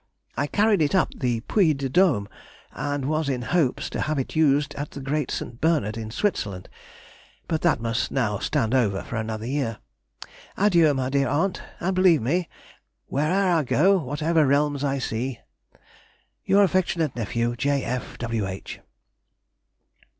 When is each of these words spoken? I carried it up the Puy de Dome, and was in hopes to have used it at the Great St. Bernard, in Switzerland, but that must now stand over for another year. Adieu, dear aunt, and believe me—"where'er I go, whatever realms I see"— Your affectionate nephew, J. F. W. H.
I 0.35 0.47
carried 0.47 0.81
it 0.81 0.95
up 0.95 1.13
the 1.13 1.41
Puy 1.41 1.75
de 1.75 1.87
Dome, 1.87 2.27
and 2.71 3.05
was 3.05 3.29
in 3.29 3.43
hopes 3.43 3.87
to 3.91 4.01
have 4.01 4.35
used 4.35 4.73
it 4.73 4.79
at 4.79 4.89
the 4.89 4.99
Great 4.99 5.29
St. 5.29 5.61
Bernard, 5.61 5.95
in 5.95 6.09
Switzerland, 6.09 6.69
but 7.47 7.61
that 7.61 7.79
must 7.79 8.09
now 8.09 8.39
stand 8.39 8.73
over 8.73 9.03
for 9.03 9.17
another 9.17 9.45
year. 9.45 9.77
Adieu, 10.57 10.91
dear 11.11 11.27
aunt, 11.27 11.61
and 11.79 11.93
believe 11.93 12.23
me—"where'er 12.23 13.51
I 13.53 13.61
go, 13.63 13.99
whatever 13.99 14.47
realms 14.47 14.83
I 14.83 14.97
see"— 14.97 15.39
Your 16.45 16.63
affectionate 16.63 17.15
nephew, 17.15 17.55
J. 17.55 17.83
F. 17.83 18.17
W. 18.17 18.47
H. 18.47 18.79